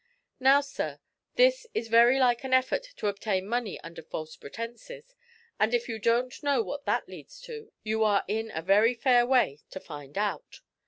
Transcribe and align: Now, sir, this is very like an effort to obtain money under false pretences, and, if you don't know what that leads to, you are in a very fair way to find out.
Now, 0.39 0.61
sir, 0.61 0.99
this 1.35 1.67
is 1.75 1.87
very 1.87 2.17
like 2.19 2.43
an 2.43 2.55
effort 2.55 2.81
to 2.95 3.05
obtain 3.07 3.45
money 3.45 3.79
under 3.81 4.01
false 4.01 4.35
pretences, 4.35 5.13
and, 5.59 5.75
if 5.75 5.87
you 5.87 5.99
don't 5.99 6.41
know 6.41 6.63
what 6.63 6.85
that 6.85 7.07
leads 7.07 7.39
to, 7.41 7.71
you 7.83 8.03
are 8.03 8.25
in 8.27 8.49
a 8.49 8.63
very 8.63 8.95
fair 8.95 9.27
way 9.27 9.59
to 9.69 9.79
find 9.79 10.17
out. 10.17 10.61